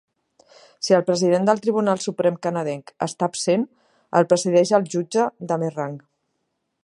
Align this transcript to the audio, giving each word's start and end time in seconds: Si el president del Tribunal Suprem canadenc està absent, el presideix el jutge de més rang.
Si 0.85 0.95
el 0.99 1.03
president 1.09 1.43
del 1.49 1.61
Tribunal 1.65 2.01
Suprem 2.05 2.39
canadenc 2.47 2.89
està 3.07 3.27
absent, 3.31 3.67
el 4.21 4.29
presideix 4.33 4.75
el 4.79 4.91
jutge 4.95 5.29
de 5.53 5.61
més 5.65 5.77
rang. 5.81 6.01